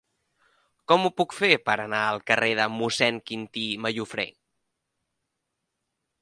[0.91, 4.27] Com ho puc fer per anar al carrer de Mossèn Quintí Mallofrè?